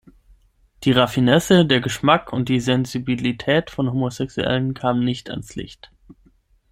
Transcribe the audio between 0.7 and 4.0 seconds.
Die Raffinesse, der Geschmack und die Sensibilität von